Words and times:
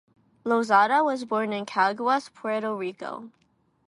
Lozada 0.43 1.03
was 1.05 1.25
born 1.25 1.53
in 1.53 1.63
Caguas, 1.63 2.27
Puerto 2.33 2.75
Rico. 2.75 3.29